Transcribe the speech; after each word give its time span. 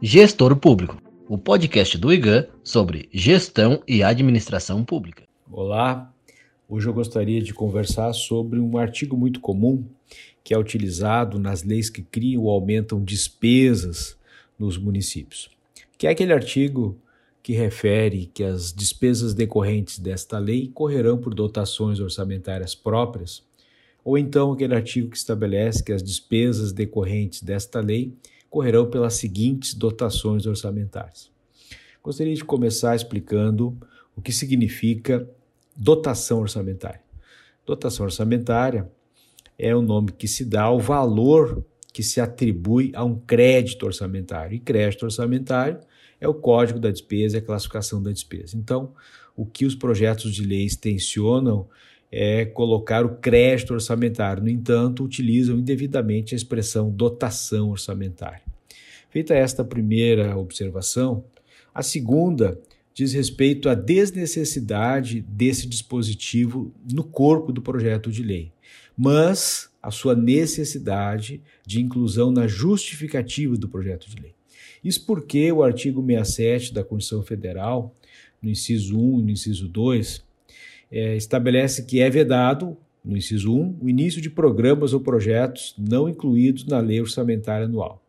Gestor 0.00 0.56
Público, 0.56 0.96
o 1.28 1.36
podcast 1.36 1.98
do 1.98 2.12
IGAN 2.12 2.46
sobre 2.62 3.08
gestão 3.12 3.82
e 3.86 4.02
administração 4.02 4.84
pública. 4.84 5.24
Olá, 5.50 6.14
hoje 6.68 6.86
eu 6.86 6.94
gostaria 6.94 7.42
de 7.42 7.52
conversar 7.52 8.12
sobre 8.12 8.60
um 8.60 8.78
artigo 8.78 9.16
muito 9.16 9.40
comum 9.40 9.84
que 10.44 10.54
é 10.54 10.58
utilizado 10.58 11.38
nas 11.38 11.62
leis 11.64 11.90
que 11.90 12.02
criam 12.02 12.44
ou 12.44 12.50
aumentam 12.50 13.02
despesas 13.02 14.16
nos 14.58 14.78
municípios, 14.78 15.50
que 15.98 16.06
é 16.06 16.10
aquele 16.10 16.32
artigo 16.32 16.96
que 17.42 17.52
refere 17.52 18.26
que 18.26 18.44
as 18.44 18.72
despesas 18.72 19.34
decorrentes 19.34 19.98
desta 19.98 20.38
lei 20.38 20.70
correrão 20.74 21.18
por 21.18 21.34
dotações 21.34 22.00
orçamentárias 22.00 22.74
próprias, 22.74 23.42
ou 24.04 24.18
então 24.18 24.52
aquele 24.52 24.74
artigo 24.74 25.10
que 25.10 25.16
estabelece 25.16 25.82
que 25.82 25.92
as 25.92 26.02
despesas 26.02 26.72
decorrentes 26.72 27.42
desta 27.42 27.80
lei 27.80 28.14
correrão 28.50 28.88
pelas 28.88 29.14
seguintes 29.14 29.74
dotações 29.74 30.46
orçamentárias. 30.46 31.30
Gostaria 32.02 32.34
de 32.34 32.44
começar 32.44 32.96
explicando 32.96 33.76
o 34.16 34.22
que 34.22 34.32
significa 34.32 35.28
dotação 35.76 36.40
orçamentária. 36.40 37.02
Dotação 37.66 38.06
orçamentária 38.06 38.90
é 39.58 39.74
o 39.74 39.82
nome 39.82 40.12
que 40.12 40.26
se 40.26 40.44
dá 40.44 40.62
ao 40.62 40.78
valor 40.78 41.64
que 41.92 42.02
se 42.02 42.20
atribui 42.20 42.92
a 42.94 43.02
um 43.02 43.18
crédito 43.18 43.84
orçamentário. 43.84 44.54
E 44.54 44.60
crédito 44.60 45.02
orçamentário 45.02 45.80
é 46.20 46.28
o 46.28 46.34
código 46.34 46.78
da 46.78 46.90
despesa, 46.90 47.36
é 47.36 47.40
a 47.40 47.44
classificação 47.44 48.02
da 48.02 48.12
despesa. 48.12 48.56
Então, 48.56 48.92
o 49.36 49.46
que 49.46 49.64
os 49.64 49.74
projetos 49.74 50.34
de 50.34 50.44
lei 50.44 50.68
tensionam 50.68 51.68
é 52.10 52.44
colocar 52.44 53.04
o 53.04 53.16
crédito 53.16 53.74
orçamentário. 53.74 54.42
No 54.42 54.48
entanto, 54.48 55.04
utilizam 55.04 55.58
indevidamente 55.58 56.34
a 56.34 56.36
expressão 56.36 56.90
dotação 56.90 57.70
orçamentária. 57.70 58.42
Feita 59.10 59.34
esta 59.34 59.64
primeira 59.64 60.36
observação, 60.36 61.24
a 61.74 61.82
segunda 61.82 62.60
diz 62.92 63.12
respeito 63.12 63.68
à 63.68 63.74
desnecessidade 63.74 65.20
desse 65.20 65.68
dispositivo 65.68 66.74
no 66.92 67.04
corpo 67.04 67.52
do 67.52 67.62
projeto 67.62 68.10
de 68.10 68.22
lei, 68.22 68.50
mas 68.96 69.70
a 69.80 69.90
sua 69.90 70.16
necessidade 70.16 71.40
de 71.64 71.80
inclusão 71.80 72.32
na 72.32 72.48
justificativa 72.48 73.56
do 73.56 73.68
projeto 73.68 74.10
de 74.10 74.20
lei. 74.20 74.37
Isso 74.82 75.04
porque 75.04 75.50
o 75.50 75.62
artigo 75.62 76.04
67 76.04 76.72
da 76.72 76.84
Constituição 76.84 77.22
Federal, 77.22 77.94
no 78.40 78.50
inciso 78.50 78.98
1 78.98 79.20
e 79.20 79.22
no 79.22 79.30
inciso 79.30 79.68
2, 79.68 80.24
é, 80.90 81.16
estabelece 81.16 81.84
que 81.84 82.00
é 82.00 82.08
vedado, 82.08 82.76
no 83.04 83.16
inciso 83.16 83.54
1, 83.54 83.78
o 83.80 83.88
início 83.88 84.20
de 84.20 84.30
programas 84.30 84.92
ou 84.92 85.00
projetos 85.00 85.74
não 85.78 86.08
incluídos 86.08 86.64
na 86.66 86.78
lei 86.80 87.00
orçamentária 87.00 87.66
anual. 87.66 88.02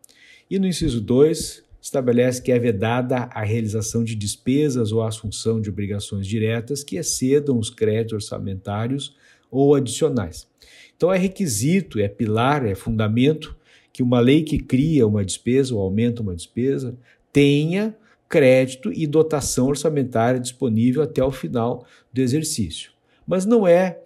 E 0.50 0.58
no 0.58 0.68
inciso 0.68 1.02
2, 1.02 1.64
estabelece 1.82 2.42
que 2.42 2.52
é 2.52 2.60
vedada 2.60 3.30
a 3.32 3.44
realização 3.44 4.04
de 4.04 4.16
despesas 4.16 4.92
ou 4.92 5.02
a 5.02 5.08
assunção 5.08 5.62
de 5.62 5.70
obrigações 5.70 6.28
diretas 6.28 6.84
que 6.84 6.98
excedam 6.98 7.58
os 7.58 7.70
créditos 7.70 8.14
orçamentários 8.14 9.16
ou 9.50 9.76
adicionais. 9.76 10.48
Então 10.96 11.14
é 11.14 11.18
requisito, 11.18 12.00
é 12.00 12.08
pilar, 12.08 12.66
é 12.66 12.76
fundamento 12.76 13.56
que 14.00 14.04
uma 14.04 14.22
lei 14.22 14.44
que 14.44 14.58
cria 14.58 15.06
uma 15.06 15.26
despesa 15.26 15.76
ou 15.76 15.82
aumenta 15.82 16.22
uma 16.22 16.34
despesa 16.34 16.96
tenha 17.34 17.94
crédito 18.30 18.94
e 18.94 19.06
dotação 19.06 19.68
orçamentária 19.68 20.40
disponível 20.40 21.02
até 21.02 21.22
o 21.22 21.30
final 21.34 21.86
do 22.14 22.22
exercício. 22.22 22.92
Mas 23.28 23.46
não 23.46 23.68
é, 23.68 24.00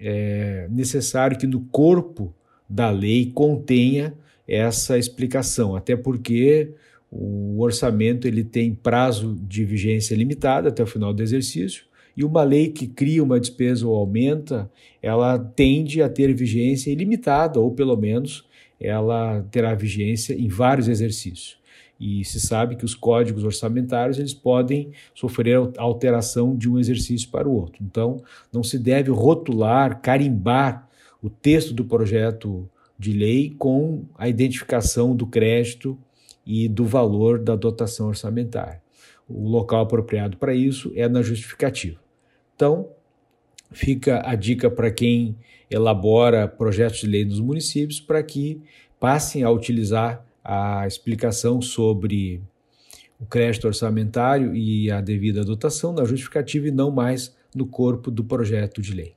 é 0.00 0.66
necessário 0.70 1.36
que 1.36 1.46
no 1.46 1.60
corpo 1.66 2.34
da 2.66 2.88
lei 2.88 3.30
contenha 3.30 4.14
essa 4.48 4.96
explicação, 4.96 5.76
até 5.76 5.94
porque 5.94 6.70
o 7.12 7.60
orçamento 7.60 8.26
ele 8.26 8.42
tem 8.42 8.74
prazo 8.74 9.36
de 9.42 9.66
vigência 9.66 10.14
limitado 10.14 10.66
até 10.66 10.82
o 10.82 10.86
final 10.86 11.12
do 11.12 11.22
exercício 11.22 11.84
e 12.16 12.24
uma 12.24 12.42
lei 12.42 12.70
que 12.70 12.86
cria 12.86 13.22
uma 13.22 13.38
despesa 13.38 13.86
ou 13.86 13.94
aumenta, 13.94 14.70
ela 15.02 15.38
tende 15.38 16.00
a 16.02 16.08
ter 16.08 16.32
vigência 16.34 16.90
ilimitada 16.90 17.60
ou 17.60 17.70
pelo 17.72 17.96
menos 17.96 18.44
ela 18.80 19.42
terá 19.50 19.74
vigência 19.74 20.34
em 20.34 20.48
vários 20.48 20.88
exercícios 20.88 21.58
e 21.98 22.24
se 22.24 22.38
sabe 22.38 22.76
que 22.76 22.84
os 22.84 22.94
códigos 22.94 23.44
orçamentários 23.44 24.18
eles 24.18 24.34
podem 24.34 24.90
sofrer 25.14 25.56
alteração 25.78 26.54
de 26.54 26.68
um 26.68 26.78
exercício 26.78 27.28
para 27.30 27.48
o 27.48 27.54
outro. 27.54 27.82
Então, 27.82 28.22
não 28.52 28.62
se 28.62 28.78
deve 28.78 29.10
rotular, 29.10 30.00
carimbar 30.00 30.88
o 31.22 31.30
texto 31.30 31.72
do 31.72 31.84
projeto 31.84 32.68
de 32.98 33.12
lei 33.12 33.54
com 33.58 34.04
a 34.16 34.28
identificação 34.28 35.16
do 35.16 35.26
crédito 35.26 35.98
e 36.44 36.68
do 36.68 36.84
valor 36.84 37.38
da 37.38 37.56
dotação 37.56 38.08
orçamentária. 38.08 38.80
O 39.28 39.48
local 39.48 39.82
apropriado 39.82 40.36
para 40.36 40.54
isso 40.54 40.92
é 40.94 41.08
na 41.08 41.22
justificativa. 41.22 42.05
Então, 42.56 42.88
fica 43.70 44.22
a 44.24 44.34
dica 44.34 44.70
para 44.70 44.90
quem 44.90 45.36
elabora 45.70 46.48
projetos 46.48 47.00
de 47.00 47.06
lei 47.06 47.24
nos 47.24 47.38
municípios 47.38 48.00
para 48.00 48.22
que 48.22 48.62
passem 48.98 49.42
a 49.42 49.50
utilizar 49.50 50.24
a 50.42 50.86
explicação 50.86 51.60
sobre 51.60 52.40
o 53.20 53.26
crédito 53.26 53.66
orçamentário 53.66 54.56
e 54.56 54.90
a 54.90 55.02
devida 55.02 55.44
dotação 55.44 55.92
na 55.92 56.04
justificativa 56.04 56.68
e 56.68 56.70
não 56.70 56.90
mais 56.90 57.36
no 57.54 57.66
corpo 57.66 58.10
do 58.10 58.24
projeto 58.24 58.80
de 58.80 58.94
lei. 58.94 59.14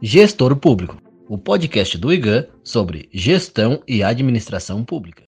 Gestor 0.00 0.54
Público, 0.56 0.96
o 1.28 1.36
podcast 1.36 1.98
do 1.98 2.12
IGAN 2.12 2.46
sobre 2.62 3.08
gestão 3.12 3.82
e 3.88 4.02
administração 4.02 4.84
pública. 4.84 5.24